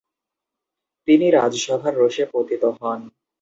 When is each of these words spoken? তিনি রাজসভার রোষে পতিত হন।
তিনি 1.07 1.25
রাজসভার 1.31 1.93
রোষে 1.97 2.23
পতিত 2.33 2.63
হন। 2.77 2.99